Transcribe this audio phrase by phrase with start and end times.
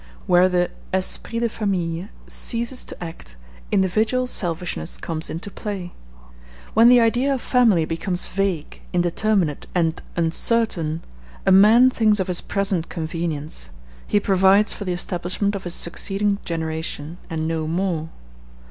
[0.25, 3.35] Where the esprit de famille ceases to act
[3.71, 5.93] individual selfishness comes into play.
[6.73, 11.03] When the idea of family becomes vague, indeterminate, and uncertain,
[11.45, 13.69] a man thinks of his present convenience;
[14.07, 18.09] he provides for the establishment of his succeeding generation, and no more.